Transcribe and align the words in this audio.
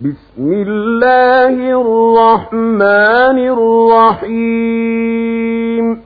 بسم 0.00 0.52
الله 0.52 1.80
الرحمن 1.80 3.38
الرحيم. 4.18 6.02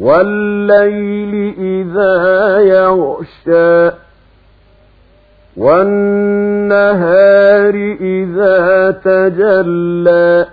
والليل 0.00 1.54
إذا 1.58 2.60
يغشى 2.60 3.90
والنهار 5.56 7.74
إذا 8.00 8.90
تجلى 8.90 10.46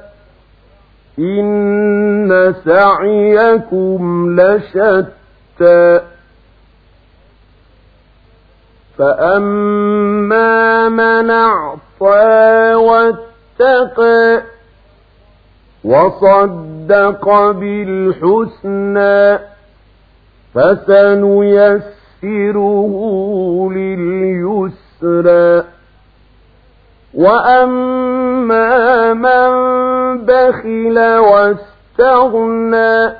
إن 1.18 2.54
سعيكم 2.64 4.30
لشتى 4.40 6.00
فأما 8.98 10.88
من 10.88 11.30
أعطى 11.30 12.74
واتقى 12.74 14.42
وصدق 15.84 17.50
بالحسنى 17.50 19.38
فسنيسره 20.54 21.82
لليسرى 23.72 25.64
وأما 27.14 29.14
من 29.14 29.97
بخل 30.16 30.98
واستغنى 31.18 33.12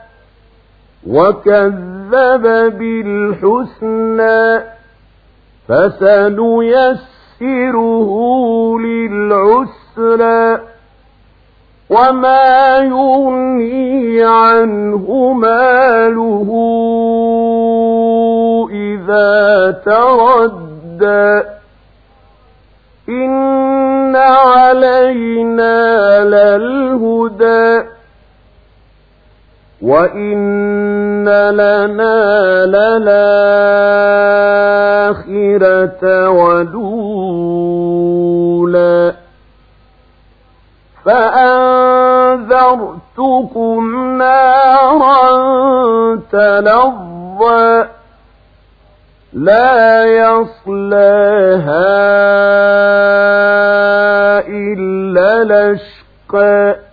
وكذب 1.07 2.43
بالحسنى 2.79 4.63
فسنيسره 5.69 7.29
للعسرى 8.81 10.61
وما 11.91 12.79
يغني 12.79 14.25
عنه 14.25 15.33
ماله 15.33 16.49
إذا 18.71 19.71
تردى 19.87 21.43
إن 23.09 24.17
علينا 24.17 25.79
للهدى 26.25 26.68
وإن 29.89 31.25
لنا 31.51 32.67
للآخرة 35.09 36.29
ولولا 36.29 37.69
فأنذرتكم 42.49 44.19
نارا 44.19 45.27
تلظى 46.33 47.87
لا 49.33 50.05
يصلاها 50.05 51.89
إلا 54.49 55.45
لشقى 55.45 56.88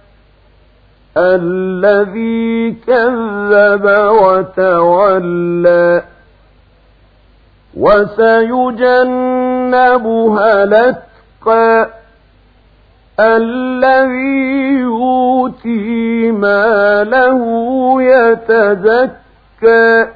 الذي 1.17 2.71
كذب 2.87 3.85
وتولى 4.21 6.03
وسيجنبها 9.25 10.63
الأتقى 10.63 11.87
الذي 13.19 14.79
يؤتي 14.79 16.31
ماله 16.31 17.41
يتزكى 18.01 20.07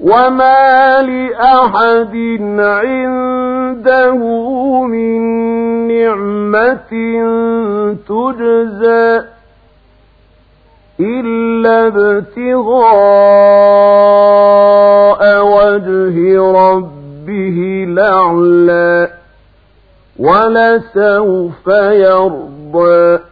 وما 0.00 1.02
لأحد 1.02 2.16
عنده 2.58 4.16
من 4.82 5.20
نعمة 5.88 6.90
تجزى 8.08 9.22
إلا 11.00 11.86
ابتغاء 11.86 12.88
وجه 15.44 16.16
ربه 16.52 17.84
لعلى 17.88 19.08
ولسوف 20.18 21.66
يرضى. 21.92 23.27